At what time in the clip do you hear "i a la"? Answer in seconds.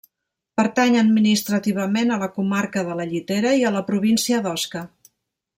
3.61-3.87